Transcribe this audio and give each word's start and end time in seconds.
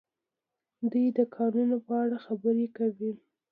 دوی 0.91 1.07
د 1.17 1.19
کانونو 1.35 1.77
په 1.85 1.93
اړه 2.03 2.17
خبرې 2.25 2.67
کوي. 2.77 3.11